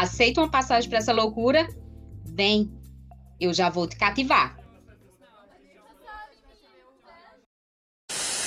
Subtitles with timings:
[0.00, 1.68] Aceita uma passagem para essa loucura?
[2.24, 2.72] Vem,
[3.38, 4.56] eu já vou te cativar.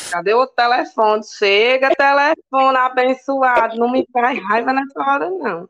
[0.09, 1.23] Cadê o telefone?
[1.23, 3.77] Chega, telefone abençoado.
[3.77, 5.69] Não me faz raiva nessa hora, não.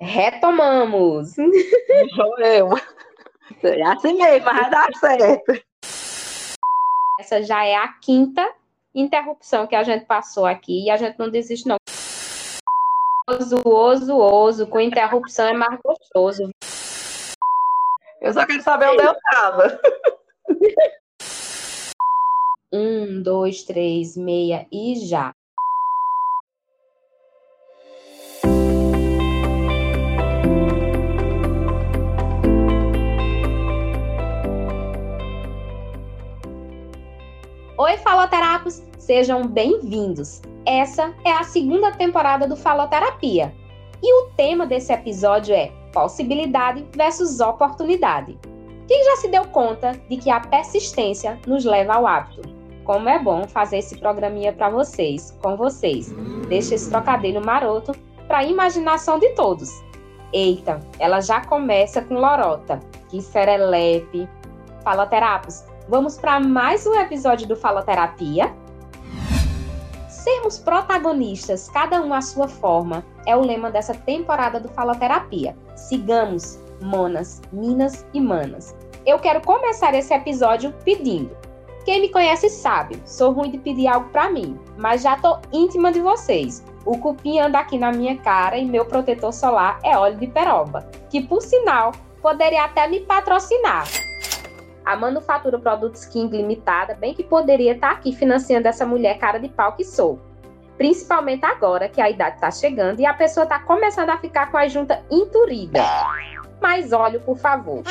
[0.00, 1.34] Retomamos.
[2.14, 2.68] Sou eu.
[3.64, 5.60] É assim mesmo, vai dar certo.
[7.18, 8.48] Essa já é a quinta
[8.94, 11.78] interrupção que a gente passou aqui e a gente não desiste, não
[13.26, 16.50] oso, oso, oso, com interrupção é mais gostoso.
[18.20, 19.80] Eu só quero saber onde eu tava.
[22.72, 25.34] Um, dois, três, meia e já.
[37.76, 38.84] Oi, faloterapos!
[39.00, 40.40] Sejam bem-vindos!
[40.64, 43.52] Essa é a segunda temporada do Faloterapia.
[44.00, 48.38] E o tema desse episódio é possibilidade versus oportunidade.
[48.86, 52.42] Quem já se deu conta de que a persistência nos leva ao hábito?
[52.84, 56.14] Como é bom fazer esse programinha para vocês, com vocês.
[56.48, 57.90] Deixa esse trocadilho maroto
[58.28, 59.68] para a imaginação de todos.
[60.32, 62.78] Eita, ela já começa com lorota.
[63.08, 64.28] Que serelepe.
[64.84, 68.54] Faloterapos, vamos para mais um episódio do Faloterapia?
[70.08, 75.54] Sermos protagonistas, cada um à sua forma, é o lema dessa temporada do Faloterapia.
[75.76, 78.74] Sigamos, monas, minas e manas.
[79.04, 81.36] Eu quero começar esse episódio pedindo.
[81.84, 85.92] Quem me conhece sabe, sou ruim de pedir algo para mim, mas já tô íntima
[85.92, 86.64] de vocês.
[86.86, 90.88] O cupim anda aqui na minha cara e meu protetor solar é óleo de peroba,
[91.10, 91.92] que por sinal
[92.22, 93.86] poderia até me patrocinar.
[94.84, 99.38] A Manufatura Produtos King Limitada, bem que poderia estar tá aqui financiando essa mulher cara
[99.38, 100.20] de pau que sou.
[100.76, 104.58] Principalmente agora que a idade está chegando e a pessoa está começando a ficar com
[104.58, 105.80] a junta enturida.
[106.60, 107.82] Mas olhe, por favor.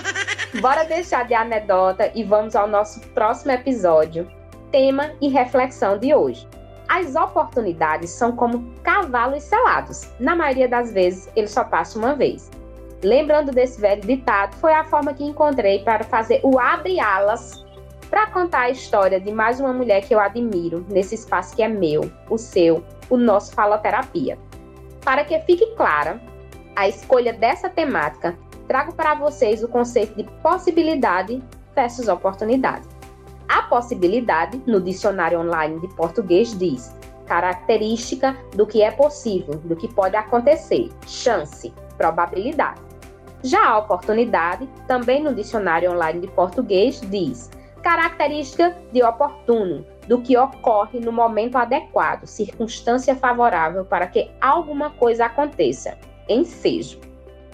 [0.61, 4.29] Bora deixar de anedota e vamos ao nosso próximo episódio.
[4.71, 6.47] Tema e reflexão de hoje.
[6.87, 10.11] As oportunidades são como cavalos selados.
[10.19, 12.51] Na maioria das vezes, eles só passam uma vez.
[13.03, 17.63] Lembrando desse velho ditado, foi a forma que encontrei para fazer o abre-alas
[18.09, 21.67] para contar a história de mais uma mulher que eu admiro nesse espaço que é
[21.67, 24.37] meu, o seu, o nosso Faloterapia.
[25.03, 26.21] Para que fique clara
[26.75, 28.37] a escolha dessa temática,
[28.67, 31.43] trago para vocês o conceito de possibilidade
[31.75, 32.87] versus oportunidade.
[33.49, 39.87] A possibilidade, no dicionário online de português, diz característica do que é possível, do que
[39.87, 42.92] pode acontecer, chance, probabilidade.
[43.43, 50.37] Já a oportunidade, também no dicionário online de português, diz característica de oportuno, do que
[50.37, 55.97] ocorre no momento adequado, circunstância favorável para que alguma coisa aconteça,
[56.29, 56.99] ensejo.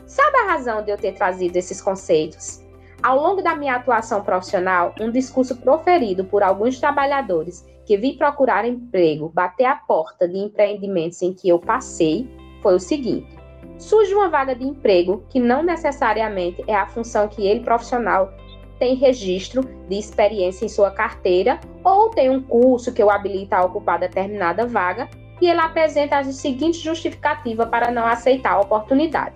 [0.06, 2.64] Sabe a razão de eu ter trazido esses conceitos?
[3.02, 8.66] Ao longo da minha atuação profissional, um discurso proferido por alguns trabalhadores que vi procurar
[8.66, 12.30] emprego, bater a porta de empreendimentos em que eu passei,
[12.62, 13.39] foi o seguinte:
[13.80, 18.32] surge uma vaga de emprego que não necessariamente é a função que ele profissional
[18.78, 23.66] tem registro de experiência em sua carteira ou tem um curso que o habilita a
[23.66, 25.10] ocupar determinada vaga
[25.42, 29.36] e ele apresenta a seguinte justificativa para não aceitar a oportunidade: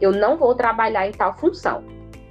[0.00, 1.84] eu não vou trabalhar em tal função.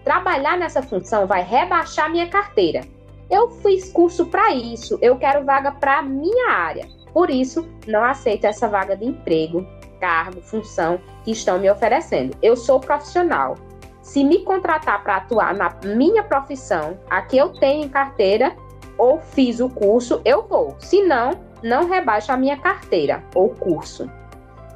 [0.04, 2.81] Trabalhar nessa função vai rebaixar minha carteira.
[3.30, 6.88] Eu fiz curso para isso, eu quero vaga para minha área.
[7.14, 9.68] Por isso, não aceito essa vaga de emprego
[10.00, 12.36] cargo, função que estão me oferecendo.
[12.42, 13.56] Eu sou profissional.
[14.01, 18.56] Se me contratar para atuar na minha profissão, a que eu tenho em carteira,
[18.98, 20.75] ou fiz o curso, eu vou.
[20.80, 21.31] Se não,
[21.63, 24.10] não rebaixa a minha carteira ou curso.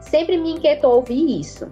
[0.02, 1.72] Sempre me inquietou ouvir isso.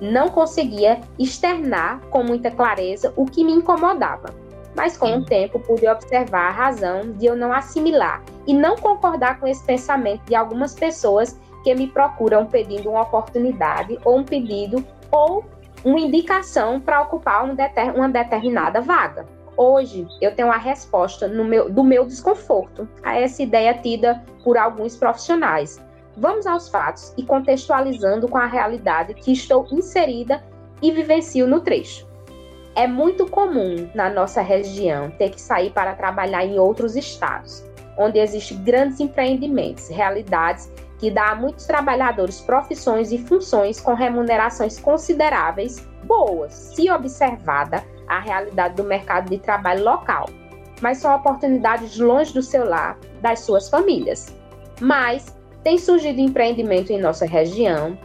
[0.00, 4.34] Não conseguia externar com muita clareza o que me incomodava.
[4.74, 9.38] Mas com o tempo pude observar a razão de eu não assimilar e não concordar
[9.38, 14.84] com esse pensamento de algumas pessoas que me procuram pedindo uma oportunidade ou um pedido
[15.10, 15.42] ou
[15.82, 19.26] uma indicação para ocupar um deter, uma determinada vaga.
[19.56, 24.96] Hoje eu tenho a resposta meu, do meu desconforto a essa ideia tida por alguns
[24.96, 25.80] profissionais.
[26.16, 30.44] Vamos aos fatos e contextualizando com a realidade que estou inserida
[30.82, 32.06] e vivencio no trecho.
[32.76, 37.64] É muito comum na nossa região ter que sair para trabalhar em outros estados,
[37.96, 40.70] onde existem grandes empreendimentos, realidades
[41.04, 48.20] que dá a muitos trabalhadores profissões e funções com remunerações consideráveis, boas, se observada a
[48.20, 50.24] realidade do mercado de trabalho local,
[50.80, 54.34] mas são oportunidades longe do seu lar, das suas famílias.
[54.80, 57.98] Mas tem surgido empreendimento em nossa região,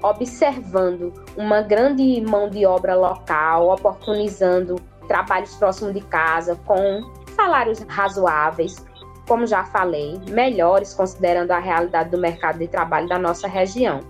[0.00, 4.76] observando uma grande mão de obra local, oportunizando
[5.08, 7.02] trabalhos próximos de casa com
[7.34, 8.76] salários razoáveis,
[9.26, 14.00] como já falei, melhores considerando a realidade do mercado de trabalho da nossa região.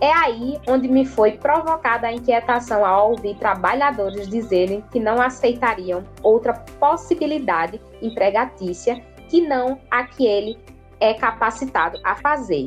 [0.00, 6.04] É aí onde me foi provocada a inquietação ao ouvir trabalhadores dizerem que não aceitariam
[6.22, 10.58] outra possibilidade empregatícia que não a que ele
[11.00, 12.66] é capacitado a fazer,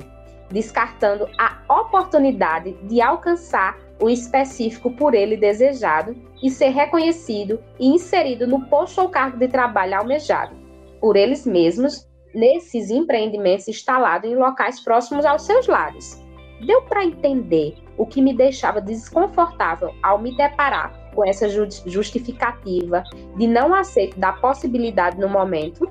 [0.49, 8.47] descartando a oportunidade de alcançar o específico por ele desejado e ser reconhecido e inserido
[8.47, 10.66] no posto ou cargo de trabalho almejado
[10.99, 16.23] por eles mesmos nesses empreendimentos instalados em locais próximos aos seus lares.
[16.65, 23.03] Deu para entender o que me deixava desconfortável ao me deparar com essa justificativa
[23.35, 25.89] de não aceito da possibilidade no momento?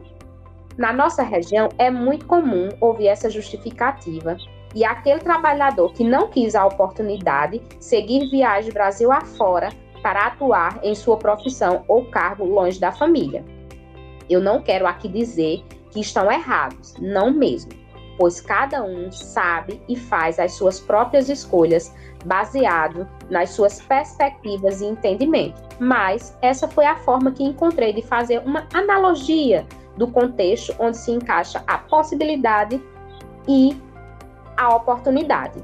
[0.76, 4.36] Na nossa região é muito comum ouvir essa justificativa
[4.74, 9.70] e aquele trabalhador que não quis a oportunidade seguir viagem Brasil afora
[10.02, 13.44] para atuar em sua profissão ou cargo longe da família.
[14.28, 17.72] Eu não quero aqui dizer que estão errados, não mesmo,
[18.18, 21.94] pois cada um sabe e faz as suas próprias escolhas
[22.24, 25.62] baseado nas suas perspectivas e entendimento.
[25.78, 31.10] Mas essa foi a forma que encontrei de fazer uma analogia do contexto onde se
[31.10, 32.82] encaixa a possibilidade
[33.48, 33.76] e
[34.56, 35.62] a oportunidade.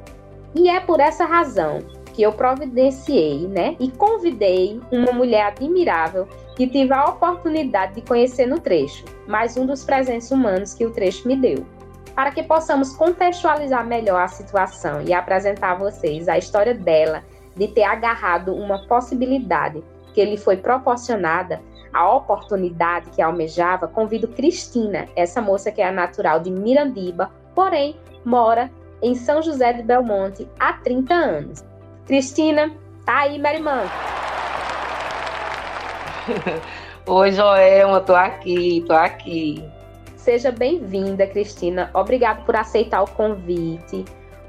[0.55, 1.81] E é por essa razão
[2.13, 8.47] que eu providenciei, né, e convidei uma mulher admirável que tive a oportunidade de conhecer
[8.47, 11.67] no trecho, mais um dos presentes humanos que o trecho me deu.
[12.15, 17.25] Para que possamos contextualizar melhor a situação e apresentar a vocês a história dela
[17.57, 19.83] de ter agarrado uma possibilidade
[20.13, 21.61] que lhe foi proporcionada,
[21.93, 28.71] a oportunidade que almejava, convido Cristina, essa moça que é natural de Mirandiba, porém mora
[29.03, 31.65] em São José de Belmonte há 30 anos.
[32.07, 32.73] Cristina,
[33.05, 33.83] tá aí, irmã.
[37.07, 39.65] Oi, Joelma, tô aqui, tô aqui.
[40.17, 41.91] Seja bem-vinda, Cristina.
[41.95, 44.05] Obrigada por aceitar o convite,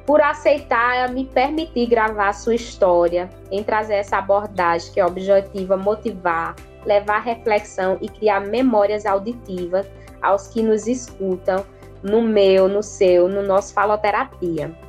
[0.05, 5.75] por aceitar me permitir gravar a sua história, em trazer essa abordagem que é objetiva
[5.75, 6.55] motivar,
[6.85, 9.87] levar reflexão e criar memórias auditivas
[10.21, 11.65] aos que nos escutam
[12.03, 14.82] no meu, no seu, no nosso Faloterapia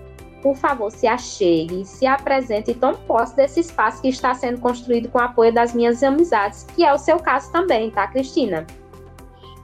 [0.45, 5.09] por favor, se achegue, se apresente e tome posse desse espaço que está sendo construído
[5.09, 8.67] com o apoio das minhas amizades, que é o seu caso também, tá, Cristina?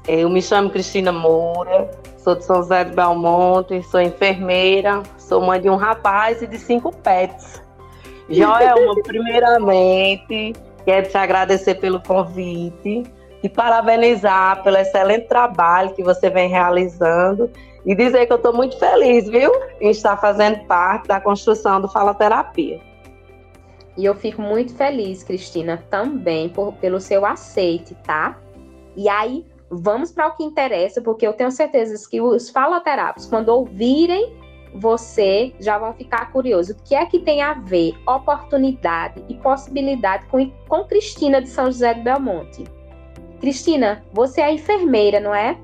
[0.09, 5.61] Eu me chamo Cristina Moura, sou de São José de Belmonte, sou enfermeira, sou mãe
[5.61, 7.63] de um rapaz e de cinco pets.
[8.31, 10.55] Joelma, primeiramente,
[10.87, 13.03] quero te agradecer pelo convite
[13.43, 17.51] e parabenizar pelo excelente trabalho que você vem realizando
[17.85, 21.89] e dizer que eu estou muito feliz, viu, em estar fazendo parte da construção do
[21.89, 22.81] Faloterapia.
[23.97, 28.39] E eu fico muito feliz, Cristina, também por, pelo seu aceite, tá?
[28.97, 33.49] E aí, vamos para o que interessa, porque eu tenho certeza que os faloterápicos, quando
[33.49, 34.39] ouvirem
[34.75, 36.77] você, já vão ficar curiosos.
[36.77, 41.67] O que é que tem a ver oportunidade e possibilidade com, com Cristina de São
[41.67, 42.65] José do Belmonte?
[43.41, 45.59] Cristina, você é enfermeira, não é?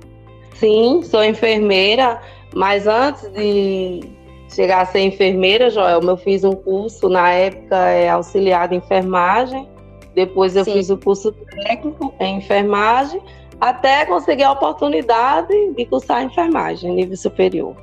[0.59, 2.21] Sim, sou enfermeira,
[2.55, 4.01] mas antes de
[4.49, 9.69] chegar a ser enfermeira, Joel, eu fiz um curso, na época, é, auxiliar de enfermagem,
[10.15, 10.73] depois eu Sim.
[10.73, 13.21] fiz o curso técnico em enfermagem,
[13.61, 17.77] até conseguir a oportunidade de cursar enfermagem, nível superior.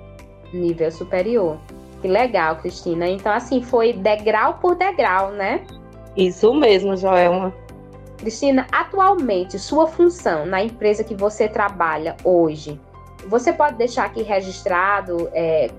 [0.51, 1.57] Nível superior.
[2.01, 3.07] Que legal, Cristina.
[3.07, 5.63] Então, assim, foi degrau por degrau, né?
[6.17, 7.53] Isso mesmo, Joelma.
[8.23, 12.79] Cristina, atualmente, sua função na empresa que você trabalha hoje,
[13.27, 15.69] você pode deixar aqui registrado é,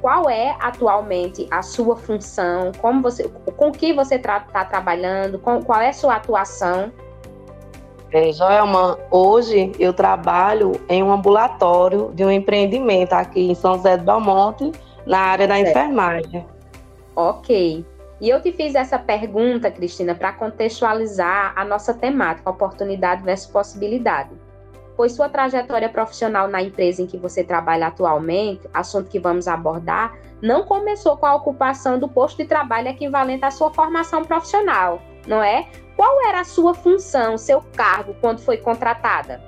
[0.00, 5.62] qual é atualmente a sua função, como você, com que você está tra trabalhando, com,
[5.62, 6.92] qual é a sua atuação?
[8.10, 13.96] É, Joelma, hoje eu trabalho em um ambulatório de um empreendimento aqui em São José
[13.96, 14.72] do Belmonte,
[15.06, 15.70] na área da certo.
[15.70, 16.46] enfermagem.
[17.14, 17.84] Ok.
[18.20, 24.30] E eu te fiz essa pergunta, Cristina, para contextualizar a nossa temática, oportunidade versus possibilidade.
[24.96, 30.18] pois sua trajetória profissional na empresa em que você trabalha atualmente, assunto que vamos abordar,
[30.42, 35.40] não começou com a ocupação do posto de trabalho equivalente à sua formação profissional, não
[35.40, 35.68] é?
[35.96, 39.40] Qual era a sua função, seu cargo, quando foi contratada?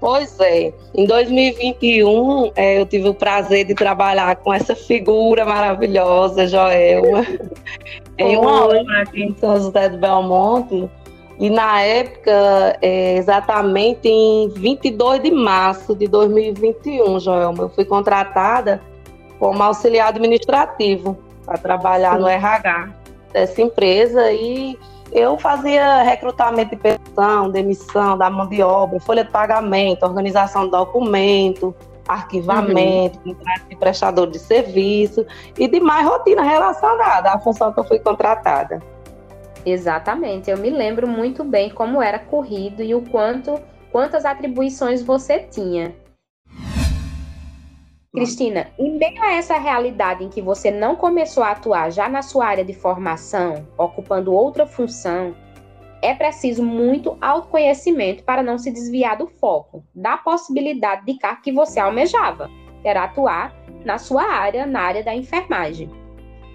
[0.00, 6.46] Pois é, em 2021 é, eu tive o prazer de trabalhar com essa figura maravilhosa,
[6.46, 7.26] Joelma,
[8.16, 10.88] em uma obra aqui em São José do Belmonte.
[11.38, 18.80] E na época, é, exatamente em 22 de março de 2021, Joelma, eu fui contratada
[19.38, 22.20] como auxiliar administrativo para trabalhar Sim.
[22.20, 22.90] no RH
[23.32, 24.78] dessa empresa e
[25.12, 30.70] eu fazia recrutamento de pensão, demissão da mão de obra, folha de pagamento, organização de
[30.70, 31.74] documento,
[32.06, 33.34] arquivamento, uhum.
[33.34, 35.26] contrato de prestador de serviço
[35.58, 38.80] e demais rotina relacionada à função que eu fui contratada.
[39.64, 43.60] Exatamente, eu me lembro muito bem como era corrido e o quanto
[43.92, 45.94] quantas atribuições você tinha.
[48.12, 52.22] Cristina, em meio a essa realidade em que você não começou a atuar já na
[52.22, 55.32] sua área de formação, ocupando outra função,
[56.02, 61.52] é preciso muito autoconhecimento para não se desviar do foco, da possibilidade de cargo que
[61.52, 62.50] você almejava,
[62.82, 65.88] que era atuar na sua área, na área da enfermagem.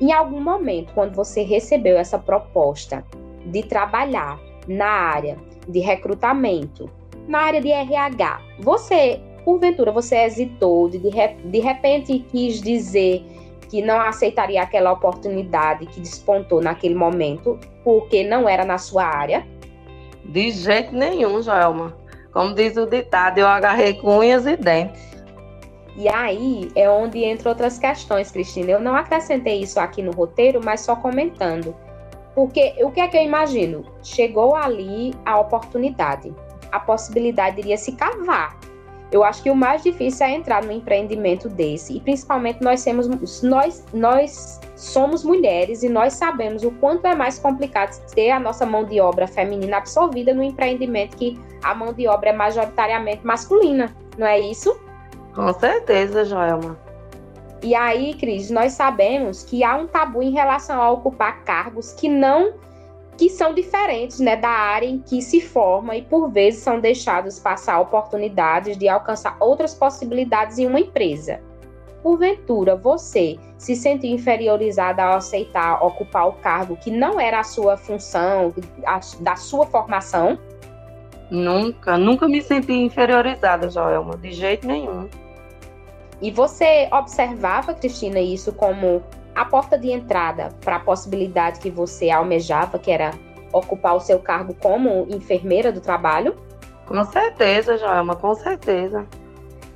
[0.01, 3.05] Em algum momento, quando você recebeu essa proposta
[3.45, 5.38] de trabalhar na área
[5.69, 6.89] de recrutamento,
[7.29, 13.23] na área de RH, você porventura você hesitou, de, de repente quis dizer
[13.69, 19.45] que não aceitaria aquela oportunidade que despontou naquele momento, porque não era na sua área?
[20.25, 21.95] De jeito nenhum, Joelma.
[22.33, 25.15] Como diz o ditado, eu agarrei com unhas e dentes.
[25.95, 28.71] E aí é onde entram outras questões, Cristina.
[28.71, 31.73] Eu não acrescentei isso aqui no roteiro, mas só comentando.
[32.33, 33.85] Porque o que é que eu imagino?
[34.03, 36.33] Chegou ali a oportunidade.
[36.71, 38.57] A possibilidade iria se cavar
[39.12, 43.41] eu acho que o mais difícil é entrar no empreendimento desse, e principalmente nós temos
[43.41, 48.65] nós nós somos mulheres e nós sabemos o quanto é mais complicado ter a nossa
[48.65, 53.95] mão de obra feminina absorvida no empreendimento que a mão de obra é majoritariamente masculina,
[54.17, 54.77] não é isso?
[55.33, 56.77] Com certeza, Joelma.
[57.62, 62.07] E aí, Cris, nós sabemos que há um tabu em relação a ocupar cargos que
[62.07, 62.53] não
[63.17, 67.39] que são diferentes né, da área em que se forma e por vezes são deixados
[67.39, 71.39] passar oportunidades de alcançar outras possibilidades em uma empresa.
[72.03, 77.77] Porventura, você se sentiu inferiorizada ao aceitar ocupar o cargo que não era a sua
[77.77, 78.53] função,
[78.86, 80.38] a, da sua formação?
[81.31, 85.10] Nunca, nunca me senti inferiorizada, Joelma, de jeito nenhum.
[86.22, 89.01] E você observava, Cristina, isso como
[89.36, 93.12] a porta de entrada para a possibilidade que você almejava, que era
[93.51, 96.36] ocupar o seu cargo como enfermeira do trabalho?
[96.88, 99.06] Com certeza, Joelma, com certeza.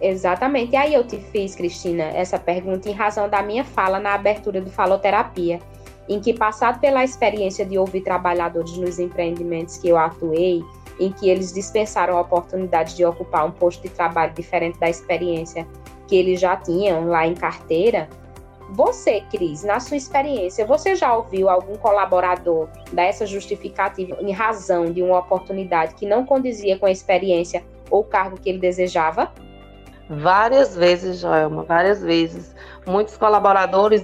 [0.02, 0.74] Exatamente.
[0.74, 4.62] E aí eu te fiz, Cristina, essa pergunta em razão da minha fala na abertura
[4.62, 5.60] do Faloterapia,
[6.08, 10.64] em que, passado pela experiência de ouvir trabalhadores nos empreendimentos que eu atuei,
[11.00, 15.68] em que eles dispensaram a oportunidade de ocupar um posto de trabalho diferente da experiência
[16.08, 18.10] que eles já tinham lá em carteira,
[18.72, 24.92] você, Cris, na sua experiência, você já ouviu algum colaborador dar essa justificativa em razão
[24.92, 29.32] de uma oportunidade que não condizia com a experiência ou cargo que ele desejava?
[30.08, 32.56] Várias vezes, Joelma, várias vezes.
[32.86, 34.04] Muitos colaboradores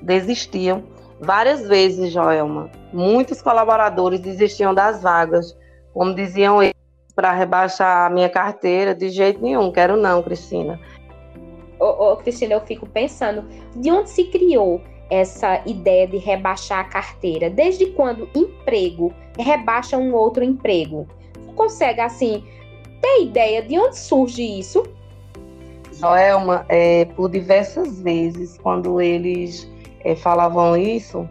[0.00, 0.84] desistiam.
[1.20, 2.70] Várias vezes, Joelma.
[2.92, 5.56] Muitos colaboradores desistiam das vagas.
[5.92, 6.74] Como diziam eles,
[7.14, 10.78] para rebaixar a minha carteira, de jeito nenhum, quero não, Cristina
[11.78, 14.80] ô, ô, Cristina, eu fico pensando, de onde se criou
[15.10, 17.48] essa ideia de rebaixar a carteira?
[17.48, 21.06] Desde quando emprego rebaixa um outro emprego?
[21.54, 22.44] Consegue, assim,
[23.00, 24.82] ter ideia de onde surge isso?
[25.92, 29.70] Joelma, é, por diversas vezes, quando eles
[30.04, 31.26] é, falavam isso,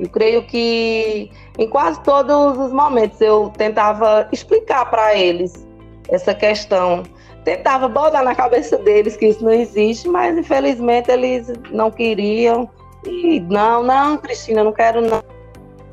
[0.00, 5.66] eu creio que em quase todos os momentos eu tentava explicar para eles
[6.08, 7.02] essa questão
[7.46, 12.68] tentava botar na cabeça deles que isso não existe, mas infelizmente eles não queriam.
[13.04, 15.22] E não, não, Cristina, não quero não.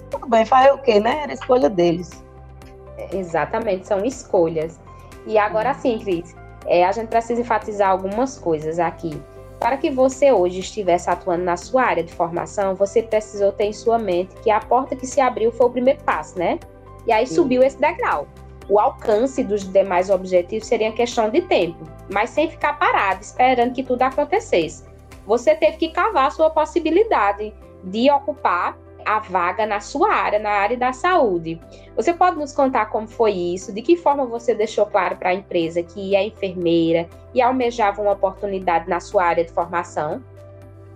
[0.09, 1.21] Tudo bem, faz o quê, né?
[1.21, 2.09] Era escolha deles.
[3.11, 4.79] Exatamente, são escolhas.
[5.27, 9.21] E agora sim, Cris, é, a gente precisa enfatizar algumas coisas aqui.
[9.59, 13.73] Para que você hoje estivesse atuando na sua área de formação, você precisou ter em
[13.73, 16.59] sua mente que a porta que se abriu foi o primeiro passo, né?
[17.05, 17.35] E aí sim.
[17.35, 18.27] subiu esse degrau
[18.69, 23.83] o alcance dos demais objetivos seria questão de tempo, mas sem ficar parado, esperando que
[23.83, 24.85] tudo acontecesse.
[25.25, 27.53] Você teve que cavar a sua possibilidade
[27.83, 31.59] de ocupar a vaga na sua área, na área da saúde.
[31.95, 33.73] Você pode nos contar como foi isso?
[33.73, 38.13] De que forma você deixou claro para a empresa que é enfermeira e almejava uma
[38.13, 40.23] oportunidade na sua área de formação?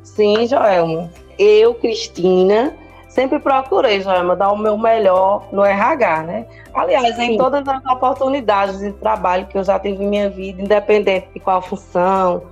[0.04, 1.12] Sim, Joelma.
[1.38, 2.74] Eu, Cristina,
[3.18, 6.46] sempre procurei, Joelma, dar o meu melhor no RH, né?
[6.72, 7.32] Aliás, Sim.
[7.32, 11.40] em todas as oportunidades de trabalho que eu já tive em minha vida, independente de
[11.40, 12.44] qual função,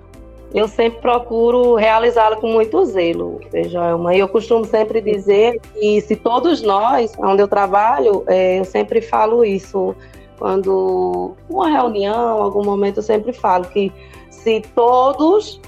[0.52, 4.16] eu sempre procuro realizá-la com muito zelo, Joelma.
[4.16, 9.02] E eu costumo sempre dizer que se todos nós, onde eu trabalho, é, eu sempre
[9.02, 9.96] falo isso,
[10.40, 13.94] quando uma reunião, algum momento, eu sempre falo que
[14.32, 15.62] se todos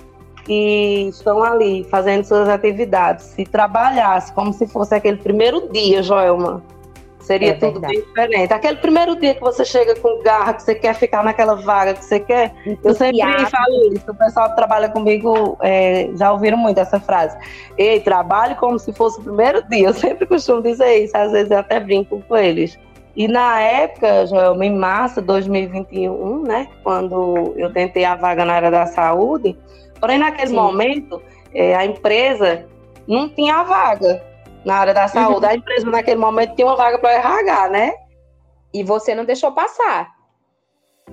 [0.47, 6.63] que estão ali fazendo suas atividades, se trabalhasse como se fosse aquele primeiro dia, Joelma,
[7.19, 8.53] seria é tudo bem diferente.
[8.53, 12.05] Aquele primeiro dia que você chega com garra, que você quer ficar naquela vaga que
[12.05, 14.09] você quer, eu sempre falo isso.
[14.09, 17.37] O pessoal que trabalha comigo é, já ouviram muito essa frase.
[17.77, 19.89] Ei, trabalhe como se fosse o primeiro dia.
[19.89, 22.79] Eu sempre costumo dizer isso, às vezes eu até brinco com eles.
[23.17, 28.53] E na época, Joelma, em março de 2021, né, quando eu tentei a vaga na
[28.53, 29.57] área da saúde,
[29.99, 30.55] Porém, naquele Sim.
[30.55, 31.21] momento,
[31.53, 32.65] é, a empresa
[33.07, 34.23] não tinha vaga
[34.65, 35.45] na área da saúde.
[35.45, 35.51] Uhum.
[35.51, 37.93] A empresa, naquele momento, tinha uma vaga para RH, né?
[38.73, 40.11] E você não deixou passar.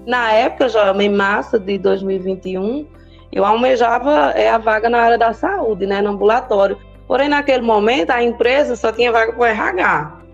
[0.06, 2.86] Na época, já em março de 2021,
[3.32, 6.76] eu almejava é, a vaga na área da saúde, né, no ambulatório.
[7.06, 10.24] Porém, naquele momento, a empresa só tinha vaga para RH.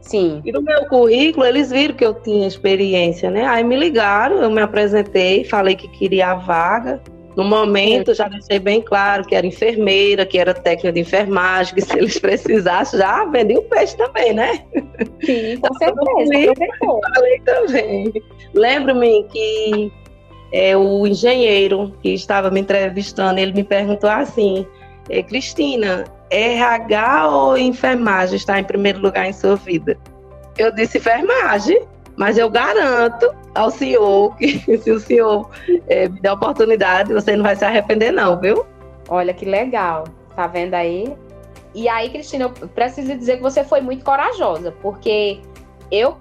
[0.00, 0.40] Sim.
[0.44, 3.44] E no meu currículo, eles viram que eu tinha experiência, né?
[3.46, 7.00] Aí me ligaram, eu me apresentei, falei que queria a vaga.
[7.36, 11.82] No momento, já deixei bem claro que era enfermeira, que era técnica de enfermagem, que
[11.82, 14.64] se eles precisassem, já vendi o peixe também, né?
[15.22, 16.54] Sim, com certeza.
[17.14, 18.12] Falei também.
[18.54, 19.92] Lembro-me que
[20.50, 24.66] é, o engenheiro que estava me entrevistando, ele me perguntou assim,
[25.10, 29.98] é, Cristina, RH ou enfermagem está em primeiro lugar em sua vida?
[30.56, 31.80] Eu disse enfermagem.
[32.16, 35.50] Mas eu garanto ao senhor que se o senhor
[35.88, 38.64] é, me der a oportunidade, você não vai se arrepender, não, viu?
[39.08, 40.04] Olha que legal.
[40.34, 41.16] Tá vendo aí?
[41.74, 45.40] E aí, Cristina, eu preciso dizer que você foi muito corajosa, porque
[45.90, 46.16] eu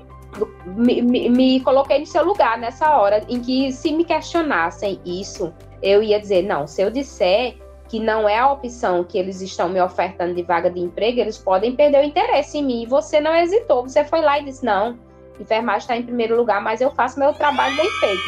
[0.65, 5.53] me, me, me, coloquei no seu lugar nessa hora em que, se me questionassem isso,
[5.81, 7.55] eu ia dizer: não, se eu disser
[7.87, 11.37] que não é a opção que eles estão me ofertando de vaga de emprego, eles
[11.37, 12.83] podem perder o interesse em mim.
[12.83, 14.97] E você não hesitou, você foi lá e disse: não,
[15.39, 18.23] enfermagem está em primeiro lugar, mas eu faço meu trabalho bem feito.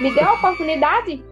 [0.00, 1.24] Me deu a oportunidade?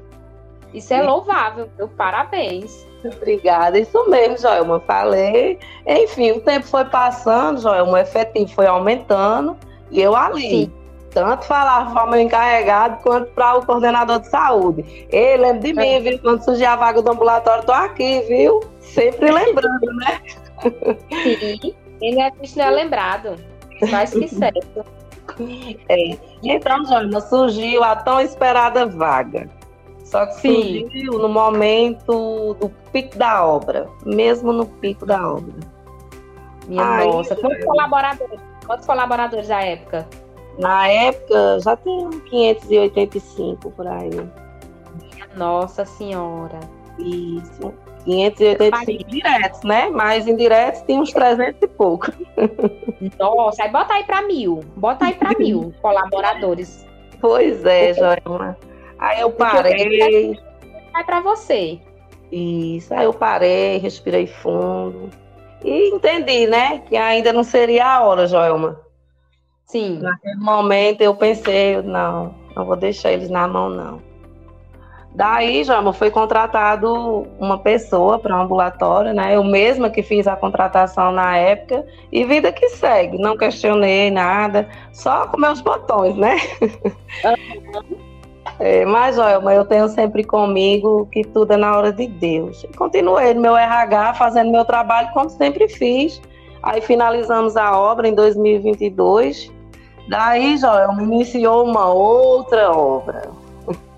[0.73, 2.87] Isso é louvável, meu parabéns.
[3.05, 4.81] Obrigada, isso mesmo, Joelma.
[4.81, 5.59] Falei.
[5.87, 9.57] Enfim, o tempo foi passando, Joelma, o efetivo foi aumentando
[9.91, 10.67] e eu ali.
[10.67, 10.73] Sim.
[11.11, 15.07] Tanto falava para o meu encarregado quanto para o coordenador de saúde.
[15.11, 16.19] Ei, lembra de mim, viu?
[16.21, 18.61] Quando surgir a vaga do ambulatório, tô aqui, viu?
[18.81, 20.23] Sempre lembrando, né?
[21.11, 23.37] Sim, ele é, é lembrado.
[23.91, 24.85] Mais que certo.
[25.89, 26.19] É.
[26.43, 29.49] Então, Jônima, surgiu a tão esperada vaga.
[30.05, 30.81] Só que Sim.
[30.81, 35.55] surgiu no momento do pico da obra, mesmo no pico da obra.
[36.69, 38.41] Minha Aí, nossa, quantos colaboradores?
[38.67, 40.07] Quantos colaboradores da época?
[40.59, 44.11] Na época já tem 585 por aí.
[44.11, 46.61] Minha nossa senhora.
[46.99, 47.73] Isso.
[48.05, 49.89] 585 diretos, né?
[49.91, 52.13] Mas indiretos tem uns 300 e pouco.
[53.19, 54.61] Nossa, aí bota aí para mil.
[54.77, 56.87] Bota aí para mil colaboradores.
[57.21, 58.57] Pois é, Joelma.
[58.99, 60.39] Aí eu parei.
[60.93, 61.81] Vai para você.
[62.31, 65.11] Isso, aí eu parei, respirei fundo.
[65.65, 66.79] E entendi, né?
[66.81, 68.81] Que ainda não seria a hora, Joelma.
[69.67, 70.01] Sim.
[70.01, 74.12] Naquele momento eu pensei, não, não vou deixar eles na mão, não.
[75.15, 79.37] Daí, Jama, foi contratado uma pessoa para um ambulatório, né?
[79.37, 83.19] Eu mesma que fiz a contratação na época e vida que segue.
[83.19, 86.37] Não questionei nada, só com meus botões, né?
[88.59, 92.65] É, mas, Joelma, eu tenho sempre comigo que tudo é na hora de Deus.
[92.65, 96.21] E continuei no meu RH, fazendo meu trabalho como sempre fiz.
[96.63, 99.51] Aí finalizamos a obra em 2022.
[100.09, 103.42] Daí, Joelma, iniciou uma outra obra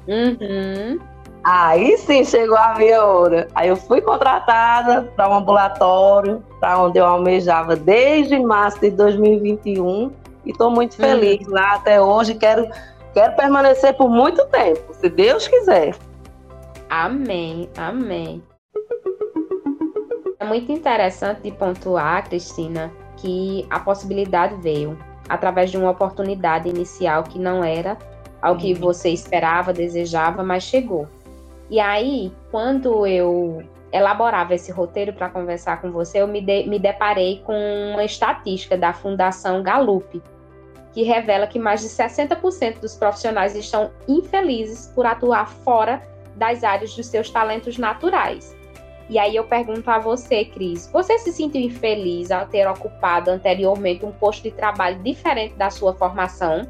[0.09, 0.99] Uhum.
[1.45, 3.49] Aí sim chegou a minha hora.
[3.55, 10.11] Aí eu fui contratada para um ambulatório, para onde eu almejava desde março de 2021
[10.47, 11.53] e estou muito feliz uhum.
[11.53, 12.35] lá até hoje.
[12.35, 12.67] Quero,
[13.13, 15.95] quero permanecer por muito tempo, se Deus quiser.
[16.89, 18.43] Amém, amém.
[20.39, 27.23] É muito interessante de pontuar, Cristina, que a possibilidade veio através de uma oportunidade inicial
[27.23, 27.97] que não era
[28.45, 31.09] ao que você esperava, desejava, mas chegou.
[31.71, 36.79] E aí, quando eu elaborava esse roteiro para conversar com você, eu me, de, me
[36.79, 40.23] deparei com uma estatística da Fundação Gallup,
[40.93, 46.95] que revela que mais de 60% dos profissionais estão infelizes por atuar fora das áreas
[46.95, 48.55] dos seus talentos naturais.
[49.09, 54.05] E aí eu pergunto a você, Cris, você se sentiu infeliz ao ter ocupado anteriormente
[54.05, 56.69] um posto de trabalho diferente da sua formação?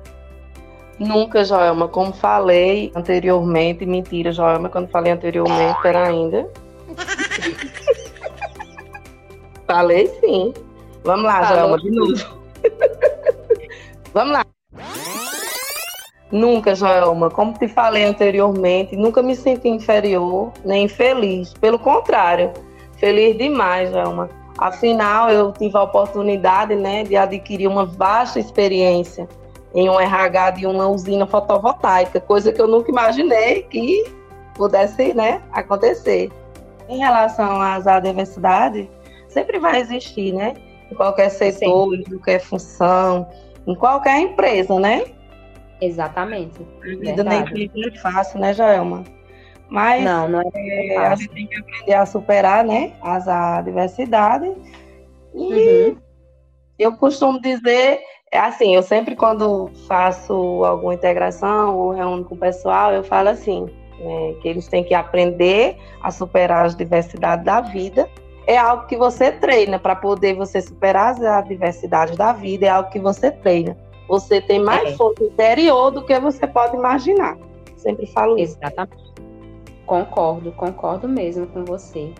[0.98, 1.88] Nunca, Joelma.
[1.88, 6.48] Como falei anteriormente, mentira, Joelma, quando falei anteriormente, era ainda.
[9.66, 10.54] falei sim.
[11.02, 11.56] Vamos lá, Falou.
[11.56, 12.44] Joelma, de novo.
[14.14, 14.44] Vamos lá.
[16.30, 21.52] Nunca, Joelma, como te falei anteriormente, nunca me senti inferior nem infeliz.
[21.54, 22.52] Pelo contrário,
[22.98, 24.30] feliz demais, Joelma.
[24.56, 29.28] Afinal, eu tive a oportunidade né, de adquirir uma vasta experiência
[29.74, 34.04] em um RH de uma usina fotovoltaica, coisa que eu nunca imaginei que
[34.54, 36.30] pudesse né, acontecer.
[36.88, 38.86] Em relação às adversidades,
[39.28, 40.54] sempre vai existir, né?
[40.90, 42.00] Em qualquer setor, Sim.
[42.00, 43.26] em qualquer função,
[43.66, 45.06] em qualquer empresa, né?
[45.80, 46.60] Exatamente.
[46.82, 49.02] A vida nem sempre é fácil, né, Joelma?
[49.68, 54.54] Mas não, não é, é a gente tem que aprender a superar, né, as adversidades.
[55.34, 55.96] E uhum.
[56.78, 57.98] eu costumo dizer
[58.34, 63.28] é assim, eu sempre quando faço alguma integração ou reúno com o pessoal, eu falo
[63.28, 63.66] assim,
[64.00, 68.10] né, que eles têm que aprender a superar as diversidades da vida.
[68.44, 72.90] É algo que você treina para poder você superar as adversidades da vida, é algo
[72.90, 73.78] que você treina.
[74.08, 74.96] Você tem mais é.
[74.96, 77.38] força interior do que você pode imaginar.
[77.76, 78.58] Sempre falo isso.
[78.60, 79.14] Exatamente.
[79.86, 82.12] Concordo, concordo mesmo com você.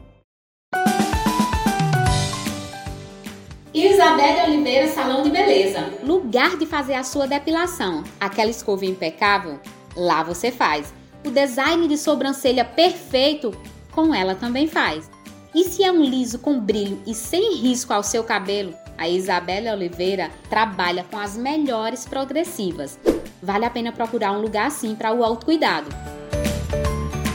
[3.75, 5.93] Isabelle Oliveira Salão de Beleza.
[6.05, 8.05] Lugar de fazer a sua depilação.
[8.21, 9.59] Aquela escova impecável?
[9.97, 10.95] Lá você faz.
[11.27, 13.53] O design de sobrancelha perfeito?
[13.91, 15.11] Com ela também faz.
[15.53, 18.73] E se é um liso com brilho e sem risco ao seu cabelo?
[18.97, 22.97] A Isabelle Oliveira trabalha com as melhores progressivas.
[23.43, 25.89] Vale a pena procurar um lugar assim para o autocuidado.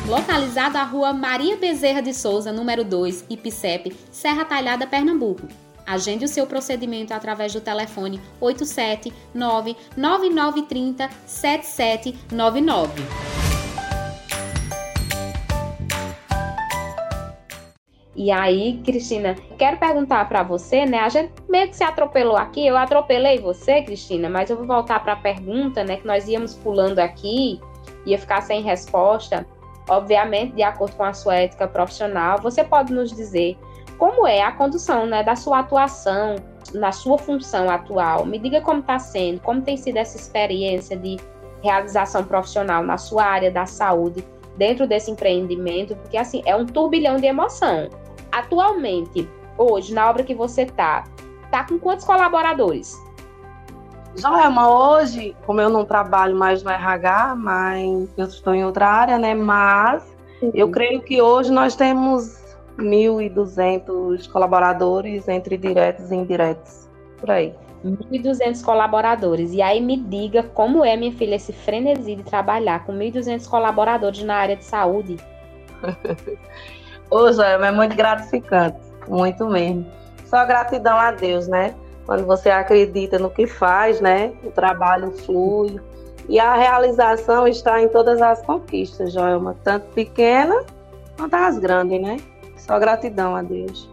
[0.07, 5.45] Localizado à rua Maria Bezerra de Souza, número 2, Ipicep, Serra Talhada, Pernambuco.
[5.89, 13.01] Agende o seu procedimento através do telefone 879 9930 7799.
[18.15, 20.99] E aí, Cristina, quero perguntar para você, né?
[20.99, 24.99] A gente meio que se atropelou aqui, eu atropelei você, Cristina, mas eu vou voltar
[24.99, 25.95] para a pergunta, né?
[25.97, 27.59] Que nós íamos pulando aqui,
[28.05, 29.43] ia ficar sem resposta.
[29.89, 33.57] Obviamente, de acordo com a sua ética profissional, você pode nos dizer
[33.99, 36.37] como é a condução né, da sua atuação,
[36.73, 38.25] na sua função atual.
[38.25, 41.17] Me diga como está sendo, como tem sido essa experiência de
[41.61, 44.25] realização profissional na sua área da saúde,
[44.57, 47.89] dentro desse empreendimento, porque assim, é um turbilhão de emoção.
[48.31, 51.03] Atualmente, hoje, na obra que você está,
[51.43, 52.97] está com quantos colaboradores?
[54.15, 59.17] Joelma, hoje, como eu não trabalho mais no RH, mas eu estou em outra área,
[59.17, 59.33] né?
[59.33, 60.03] Mas
[60.41, 60.51] uhum.
[60.53, 62.48] eu creio que hoje nós temos
[62.79, 67.53] 1.200 colaboradores entre diretos e indiretos, por aí.
[67.83, 69.53] 1.200 colaboradores.
[69.53, 74.23] E aí me diga como é, minha filha, esse frenesi de trabalhar com 1.200 colaboradores
[74.23, 75.17] na área de saúde.
[77.09, 79.85] Ô, Joelma, é muito gratificante, muito mesmo.
[80.25, 81.73] Só gratidão a Deus, né?
[82.05, 84.33] Quando você acredita no que faz, né?
[84.43, 85.79] O trabalho flui.
[86.27, 90.63] E a realização está em todas as conquistas, Joelma, tanto pequena
[91.17, 92.17] quanto as grandes, né?
[92.69, 93.89] Só gratidão a Deus.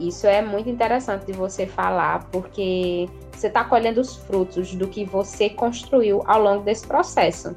[0.00, 5.04] Isso é muito interessante de você falar, porque você está colhendo os frutos do que
[5.04, 7.54] você construiu ao longo desse processo.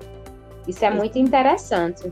[0.68, 2.12] Isso é muito interessante.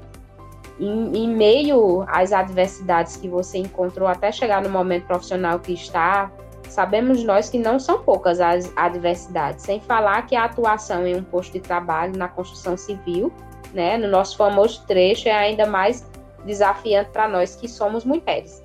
[0.80, 6.32] Em, em, meio às adversidades que você encontrou até chegar no momento profissional que está,
[6.69, 9.65] sabemos nós que não são poucas as adversidades.
[9.65, 13.30] Sem falar que a atuação em um posto de trabalho na construção civil,
[13.73, 16.06] né, no nosso famoso trecho, é ainda mais
[16.45, 18.62] desafiante para nós que somos mulheres.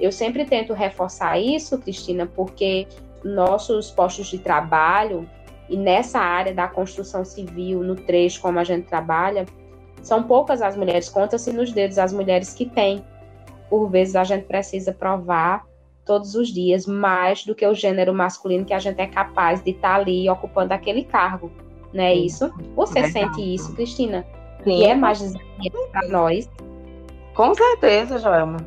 [0.00, 2.86] Eu sempre tento reforçar isso, Cristina, porque
[3.24, 5.28] nossos postos de trabalho
[5.68, 9.44] e nessa área da construção civil, no trecho como a gente trabalha,
[10.02, 13.04] são poucas as mulheres, conta-se nos dedos as mulheres que têm.
[13.68, 15.66] Por vezes a gente precisa provar
[16.06, 19.72] todos os dias mais do que o gênero masculino que a gente é capaz de
[19.72, 21.52] estar tá ali ocupando aquele cargo,
[21.92, 22.50] não é isso?
[22.74, 24.24] Você é sente isso, Cristina?
[24.64, 24.70] Sim.
[24.70, 26.48] E é mais desafiante para nós
[27.38, 28.58] com certeza, Joelma.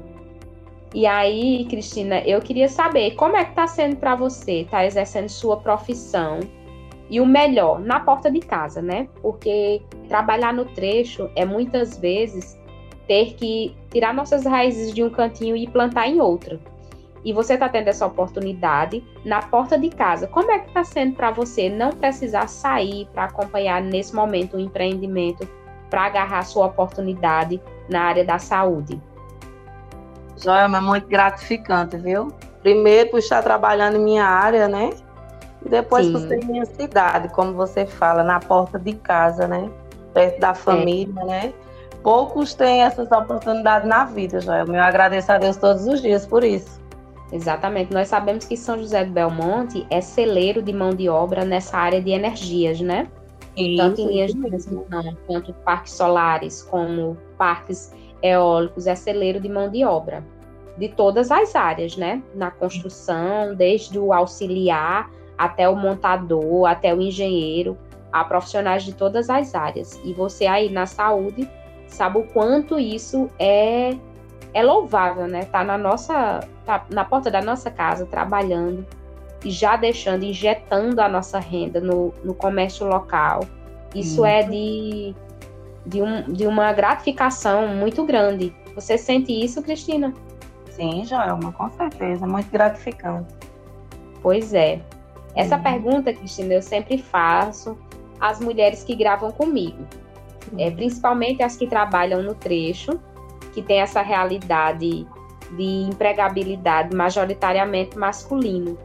[0.95, 5.27] E aí, Cristina, eu queria saber como é que está sendo para você, tá exercendo
[5.27, 6.39] sua profissão
[7.09, 9.09] e o melhor, na porta de casa, né?
[9.21, 12.57] Porque trabalhar no trecho é muitas vezes
[13.09, 16.57] ter que tirar nossas raízes de um cantinho e plantar em outro.
[17.25, 20.27] E você está tendo essa oportunidade na porta de casa.
[20.27, 24.59] Como é que está sendo para você não precisar sair para acompanhar nesse momento o
[24.61, 25.45] empreendimento
[25.89, 29.01] para agarrar sua oportunidade na área da saúde?
[30.43, 32.33] Joelma, é muito gratificante, viu?
[32.61, 34.91] Primeiro por estar trabalhando em minha área, né?
[35.63, 36.13] E depois Sim.
[36.13, 39.69] por ser minha cidade, como você fala, na porta de casa, né?
[40.13, 41.25] Perto da família, é.
[41.25, 41.53] né?
[42.01, 44.75] Poucos têm essas oportunidades na vida, Joelma.
[44.75, 46.81] Eu agradeço a Deus todos os dias por isso.
[47.31, 47.93] Exatamente.
[47.93, 52.01] Nós sabemos que São José do Belmonte é celeiro de mão de obra nessa área
[52.01, 53.07] de energias, né?
[53.61, 59.49] Isso, Tanto em linhas de transmissão, quanto parques solares, como parques eólicos, é celeiro de
[59.49, 60.23] mão de obra.
[60.77, 62.23] De todas as áreas, né?
[62.33, 67.77] Na construção, desde o auxiliar até o montador, até o engenheiro,
[68.11, 69.99] há profissionais de todas as áreas.
[70.03, 71.49] E você aí na saúde
[71.87, 73.97] sabe o quanto isso é
[74.53, 75.45] é louvável, né?
[75.45, 78.85] Tá na nossa tá na porta da nossa casa trabalhando
[79.49, 83.41] já deixando, injetando a nossa renda no, no comércio local.
[83.95, 85.15] Isso é de,
[85.85, 88.53] de, um, de uma gratificação muito grande.
[88.75, 90.13] Você sente isso, Cristina?
[90.69, 92.25] Sim, Joelma, com certeza.
[92.25, 93.33] Muito gratificante.
[94.21, 94.81] Pois é.
[95.35, 95.63] Essa uhum.
[95.63, 97.77] pergunta, Cristina, eu sempre faço
[98.19, 99.85] às mulheres que gravam comigo.
[100.57, 102.99] É, principalmente as que trabalham no trecho,
[103.53, 105.07] que tem essa realidade
[105.51, 108.77] de empregabilidade majoritariamente masculino.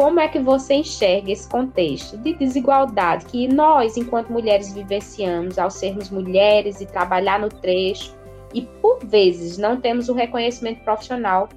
[0.00, 5.70] Como é que você enxerga esse contexto de desigualdade que nós, enquanto mulheres, vivenciamos ao
[5.70, 8.16] sermos mulheres e trabalhar no trecho
[8.54, 11.50] e, por vezes, não temos o reconhecimento profissional,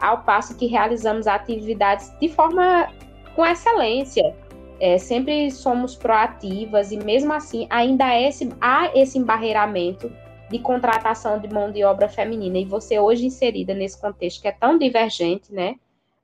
[0.00, 2.88] ao passo que realizamos atividades de forma
[3.36, 4.34] com excelência?
[4.80, 10.10] É, sempre somos proativas e, mesmo assim, ainda é esse, há esse embarreiramento
[10.50, 12.56] de contratação de mão de obra feminina.
[12.56, 15.74] E você hoje inserida nesse contexto que é tão divergente, né?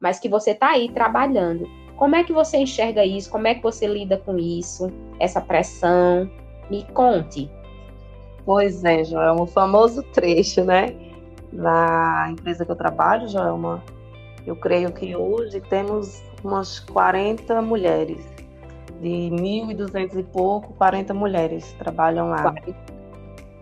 [0.01, 1.69] Mas que você está aí trabalhando.
[1.97, 3.31] Como é que você enxerga isso?
[3.31, 4.91] Como é que você lida com isso?
[5.19, 6.31] Essa pressão?
[6.71, 7.51] Me conte.
[8.45, 10.95] Pois é, Joelma, o famoso trecho, né?
[11.53, 13.83] Na empresa que eu trabalho, Joelma,
[14.47, 18.25] eu creio que hoje temos umas 40 mulheres.
[19.01, 22.43] De 1.200 e pouco, 40 mulheres trabalham lá.
[22.43, 22.97] 40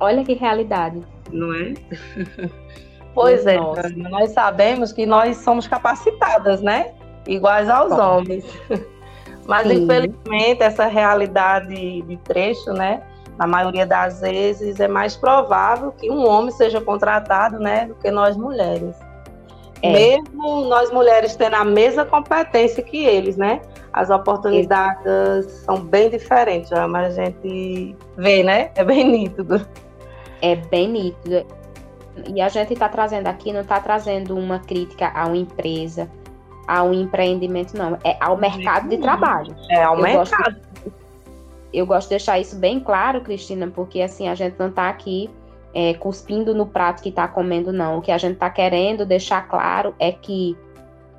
[0.00, 1.00] Olha que realidade.
[1.32, 1.74] Não é?
[3.14, 3.88] pois é, Nossa.
[3.96, 6.92] nós sabemos que nós somos capacitadas, né?
[7.26, 8.18] Iguais aos Bom.
[8.18, 8.44] homens.
[9.46, 9.84] Mas Sim.
[9.84, 13.02] infelizmente essa realidade de trecho, né?
[13.38, 18.10] Na maioria das vezes é mais provável que um homem seja contratado, né, do que
[18.10, 18.96] nós mulheres.
[19.82, 19.92] É.
[19.92, 23.60] Mesmo nós mulheres tendo a mesma competência que eles, né?
[23.92, 25.42] As oportunidades é.
[25.64, 28.70] são bem diferentes, mas a gente vê, né?
[28.76, 29.66] É bem nítido
[30.44, 31.46] é bem nítido.
[32.32, 36.08] E a gente está trazendo aqui, não está trazendo uma crítica a uma empresa,
[36.66, 37.98] a um empreendimento, não.
[38.04, 39.54] É ao mercado de trabalho.
[39.70, 40.54] É ao eu mercado.
[40.54, 40.92] Gosto,
[41.72, 45.28] eu gosto de deixar isso bem claro, Cristina, porque assim, a gente não está aqui
[45.74, 47.98] é, cuspindo no prato que está comendo, não.
[47.98, 50.56] O que a gente está querendo deixar claro é que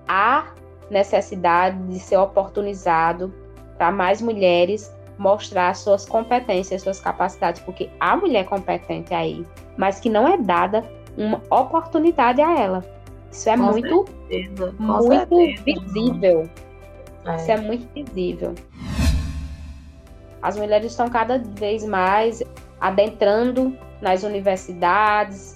[0.07, 0.45] há
[0.89, 3.33] necessidade de ser oportunizado
[3.77, 9.45] para mais mulheres mostrar suas competências, suas capacidades, porque há mulher competente aí,
[9.77, 10.83] mas que não é dada
[11.17, 12.85] uma oportunidade a ela.
[13.31, 15.63] Isso é com muito, certeza, muito certeza.
[15.63, 16.49] visível.
[17.25, 17.35] É.
[17.35, 18.55] Isso é muito visível.
[20.41, 22.43] As mulheres estão cada vez mais
[22.79, 25.55] adentrando nas universidades,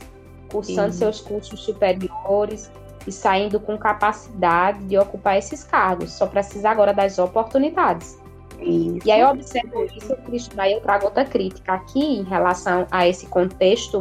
[0.51, 0.99] cursando Sim.
[0.99, 2.71] seus cursos superiores
[3.05, 6.11] e saindo com capacidade de ocupar esses cargos.
[6.11, 8.19] Só precisa agora das oportunidades.
[8.61, 9.07] Isso.
[9.07, 13.07] E aí eu observo isso, Cristina, aí eu trago outra crítica aqui em relação a
[13.07, 13.99] esse contexto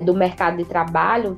[0.00, 1.34] do mercado de trabalho,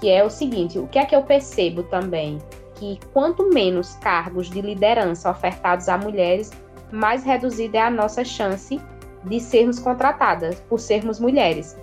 [0.00, 2.38] que é o seguinte, o que é que eu percebo também?
[2.74, 6.50] Que quanto menos cargos de liderança ofertados a mulheres,
[6.90, 8.80] mais reduzida é a nossa chance
[9.24, 11.78] de sermos contratadas por sermos mulheres.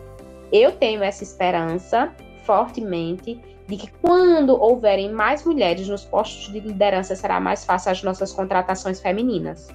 [0.52, 2.12] Eu tenho essa esperança
[2.44, 8.02] fortemente de que quando houverem mais mulheres nos postos de liderança será mais fácil as
[8.02, 9.68] nossas contratações femininas.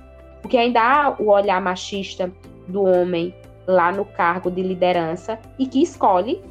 [0.43, 2.31] Porque ainda há o olhar machista
[2.69, 3.35] do homem
[3.67, 6.43] lá no cargo de liderança e que escolhe,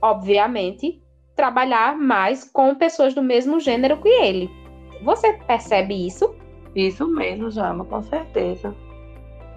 [0.00, 1.02] obviamente,
[1.34, 4.50] trabalhar mais com pessoas do mesmo gênero que ele.
[5.02, 6.34] Você percebe isso?
[6.74, 8.74] Isso mesmo, Jama, com certeza.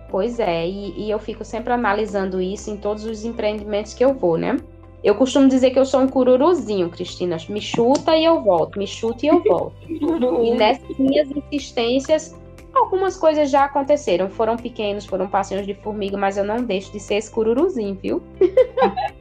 [0.10, 4.14] Pois é, e, e, eu fico sempre analisando isso em todos os empreendimentos que eu
[4.14, 4.58] vou, né?
[5.04, 7.38] Eu costumo dizer que eu sou um cururuzinho, Cristina.
[7.48, 9.76] Me chuta e eu volto, me chuta e eu volto.
[9.88, 12.36] e nessas minhas insistências,
[12.76, 17.00] Algumas coisas já aconteceram, foram pequenos, foram passinhos de formiga, mas eu não deixo de
[17.00, 18.22] ser esse cururuzinho, viu?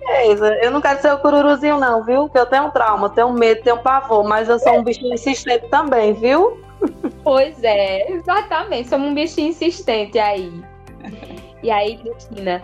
[0.07, 2.25] É, eu não quero ser o cururuzinho, não, viu?
[2.25, 6.13] Porque eu tenho trauma, tenho medo, tenho pavor, mas eu sou um bichinho insistente também,
[6.13, 6.63] viu?
[7.23, 10.53] Pois é, exatamente, somos um bichinho insistente aí.
[11.63, 12.63] E aí, Cristina,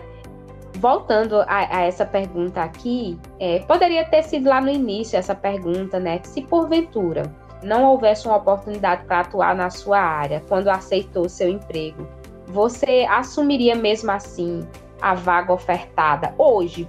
[0.75, 5.99] voltando a, a essa pergunta aqui, é, poderia ter sido lá no início essa pergunta,
[5.99, 6.19] né?
[6.23, 7.23] Se porventura
[7.63, 12.07] não houvesse uma oportunidade para atuar na sua área quando aceitou seu emprego,
[12.47, 14.67] você assumiria mesmo assim
[15.01, 16.87] a vaga ofertada hoje?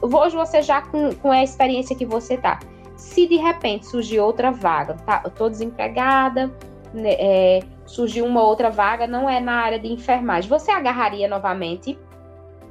[0.00, 2.58] Hoje você já com, com a experiência que você tá.
[2.96, 6.50] Se de repente surgir outra vaga, tá, eu tô desempregada,
[6.92, 11.98] né, é, surgiu uma outra vaga, não é na área de enfermagem, você agarraria novamente?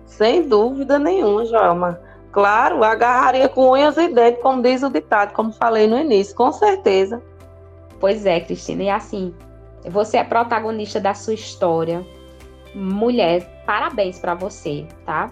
[0.05, 1.99] Sem dúvida nenhuma, Joelma.
[2.37, 6.51] Claro, agarraria com unhas e dentes, como diz o ditado, como falei no início, com
[6.51, 7.19] certeza.
[7.99, 9.33] Pois é, Cristina, e assim,
[9.89, 12.05] você é protagonista da sua história.
[12.75, 15.31] Mulher, parabéns para você, tá?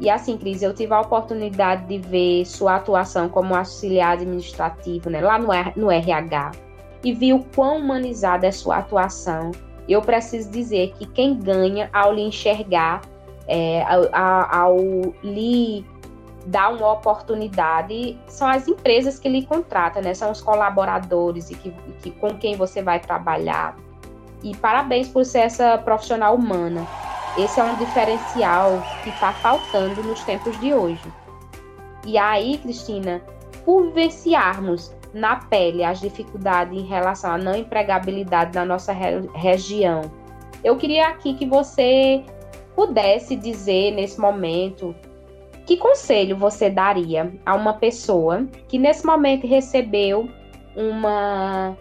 [0.00, 5.20] E assim, Cris, eu tive a oportunidade de ver sua atuação como auxiliar administrativo, né,
[5.20, 5.38] lá
[5.76, 6.50] no, RH,
[7.04, 9.52] e vi o quão humanizada é sua atuação.
[9.88, 13.02] Eu preciso dizer que quem ganha ao lhe enxergar,
[13.46, 14.76] é, ao, ao
[15.22, 15.86] lhe
[16.46, 20.14] dar uma oportunidade são as empresas que lhe contratam, né?
[20.14, 21.70] São os colaboradores e que,
[22.02, 23.76] que com quem você vai trabalhar.
[24.42, 26.86] E parabéns por ser essa profissional humana.
[27.38, 31.12] Esse é um diferencial que está faltando nos tempos de hoje.
[32.04, 33.22] E aí, Cristina,
[33.64, 40.02] por vivenciarmos na pele as dificuldades em relação à não empregabilidade na nossa re região,
[40.64, 42.24] eu queria aqui que você
[42.74, 44.94] pudesse dizer nesse momento
[45.70, 50.28] que conselho você daria a uma pessoa que nesse momento recebeu
[50.74, 51.76] uma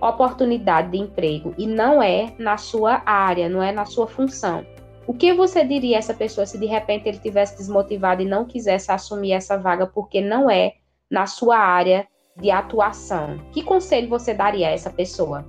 [0.00, 4.64] oportunidade de emprego e não é na sua área, não é na sua função?
[5.06, 8.46] O que você diria a essa pessoa se de repente ele tivesse desmotivado e não
[8.46, 10.76] quisesse assumir essa vaga porque não é
[11.10, 13.38] na sua área de atuação?
[13.52, 15.44] Que conselho você daria a essa pessoa?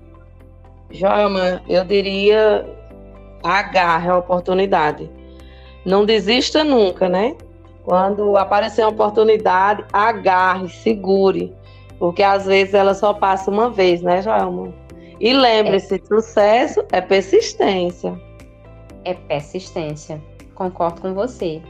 [0.91, 2.65] Joelma, eu diria
[3.41, 5.09] agarre a oportunidade.
[5.85, 7.37] Não desista nunca, né?
[7.85, 11.53] Quando aparecer uma oportunidade, agarre, segure.
[11.99, 14.73] Porque às vezes ela só passa uma vez, né, Joelma?
[15.19, 15.99] E lembre-se, é.
[16.05, 18.19] sucesso é persistência
[19.05, 20.21] é persistência.
[20.55, 21.61] Concordo com você.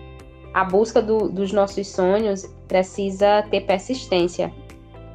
[0.53, 4.51] A busca do, dos nossos sonhos precisa ter persistência,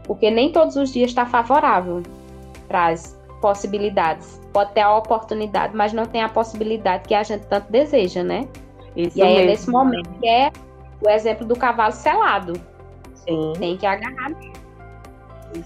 [0.05, 2.03] porque nem todos os dias está favorável
[2.69, 4.39] para as possibilidades.
[4.53, 8.47] Pode ter a oportunidade, mas não tem a possibilidade que a gente tanto deseja, né?
[8.95, 9.41] Isso e aí mesmo.
[9.41, 10.53] é nesse momento que é
[11.01, 12.53] o exemplo do cavalo selado.
[13.15, 13.53] Sim.
[13.59, 14.33] Tem que agarrar.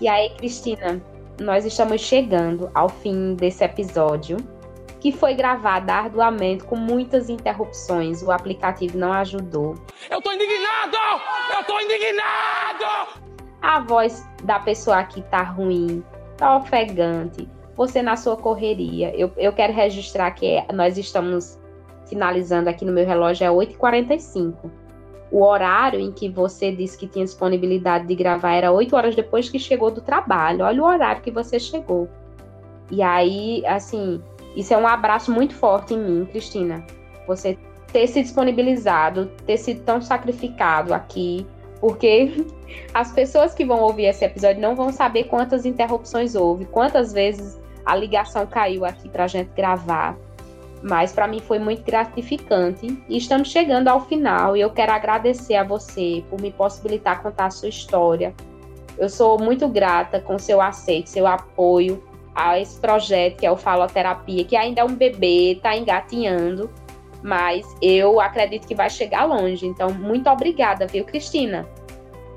[0.01, 1.03] E aí, Cristina,
[1.41, 4.37] nós estamos chegando ao fim desse episódio
[5.05, 8.23] que foi gravada arduamente com muitas interrupções.
[8.23, 9.75] O aplicativo não ajudou.
[10.11, 10.97] Eu tô indignado!
[11.55, 13.21] Eu tô indignado!
[13.61, 16.03] A voz da pessoa aqui tá ruim,
[16.39, 17.47] tá ofegante.
[17.75, 19.15] Você na sua correria.
[19.15, 21.61] Eu, eu quero registrar que nós estamos
[22.07, 24.71] finalizando aqui no meu relógio é 8h45.
[25.31, 29.49] O horário em que você disse que tinha disponibilidade de gravar era 8 horas depois
[29.49, 30.65] que chegou do trabalho.
[30.65, 32.09] Olha o horário que você chegou.
[32.91, 34.23] E aí, assim,
[34.55, 36.85] isso é um abraço muito forte em mim, Cristina.
[37.27, 37.59] Você
[37.93, 41.47] ter se disponibilizado, ter sido tão sacrificado aqui,
[41.81, 42.45] porque
[42.93, 47.59] as pessoas que vão ouvir esse episódio não vão saber quantas interrupções houve, quantas vezes
[47.85, 50.17] a ligação caiu aqui para a gente gravar.
[50.85, 55.55] Mas para mim foi muito gratificante e estamos chegando ao final e eu quero agradecer
[55.55, 58.35] a você por me possibilitar contar a sua história.
[58.99, 63.57] Eu sou muito grata com seu aceito, seu apoio a esse projeto que é o
[63.57, 66.69] Faloterapia, que ainda é um bebê, está engatinhando,
[67.23, 69.67] mas eu acredito que vai chegar longe.
[69.67, 71.67] Então, muito obrigada, viu, Cristina?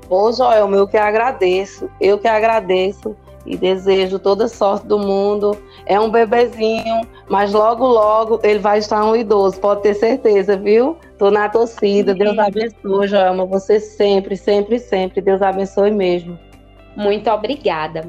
[0.08, 3.14] Ô, Joel, eu que agradeço, eu que agradeço
[3.48, 5.56] e desejo toda sorte do mundo.
[5.86, 10.96] É um bebezinho, mas logo, logo ele vai estar um idoso, pode ter certeza, viu?
[11.18, 12.12] Tô na torcida.
[12.12, 12.18] Sim.
[12.18, 13.46] Deus abençoe, Joelma.
[13.46, 15.20] Você sempre, sempre, sempre.
[15.20, 16.38] Deus abençoe mesmo.
[16.94, 18.08] Muito obrigada.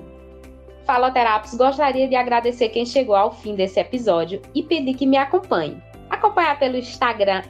[0.86, 5.78] Faloterapos gostaria de agradecer quem chegou ao fim desse episódio e pedir que me acompanhe.
[6.10, 7.44] Acompanhar pelo Instagram,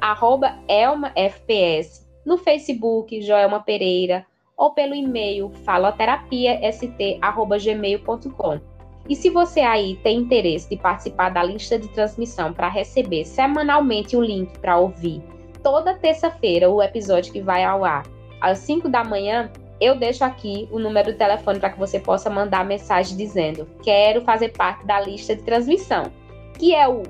[0.67, 4.25] ElmaFPS, no Facebook, Joelma Pereira,
[4.59, 8.59] ou pelo e-mail faloterapiast.gmail.com.
[9.07, 14.17] E se você aí tem interesse de participar da lista de transmissão para receber semanalmente
[14.17, 15.23] o link para ouvir
[15.63, 18.05] toda terça-feira o episódio que vai ao ar
[18.41, 19.49] às 5 da manhã,
[19.81, 24.21] eu deixo aqui o número do telefone para que você possa mandar mensagem dizendo: quero
[24.21, 26.11] fazer parte da lista de transmissão.
[26.57, 27.03] que é o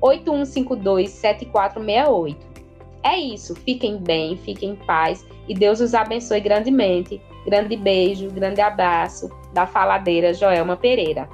[0.00, 2.49] 879-8152-7468.
[3.02, 7.20] É isso, fiquem bem, fiquem em paz e Deus os abençoe grandemente.
[7.46, 11.28] Grande beijo, grande abraço da faladeira Joelma Pereira.